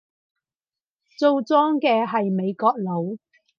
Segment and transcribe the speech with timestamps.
[1.19, 3.17] 做莊嘅係美國佬